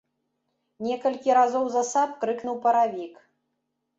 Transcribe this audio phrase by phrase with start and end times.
[0.85, 3.13] Некалькі разоў засаб крыкнуў паравік.